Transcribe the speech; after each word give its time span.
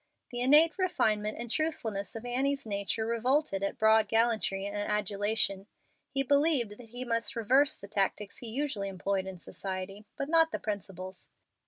The 0.31 0.41
innate 0.41 0.79
refinement 0.79 1.37
and 1.37 1.51
truthfulness 1.51 2.15
of 2.15 2.25
Annie's 2.25 2.65
nature 2.65 3.05
revolted 3.05 3.61
at 3.61 3.77
broad 3.77 4.07
gallantry 4.07 4.65
and 4.65 4.75
adulation. 4.75 5.67
He 6.09 6.23
believed 6.23 6.79
that 6.79 6.89
he 6.89 7.05
must 7.05 7.35
reverse 7.35 7.75
the 7.75 7.87
tactics 7.87 8.39
he 8.39 8.47
usually 8.47 8.87
employed 8.89 9.27
in 9.27 9.37
society, 9.37 10.07
but 10.17 10.27
not 10.27 10.51
the 10.51 10.57
principles. 10.57 11.29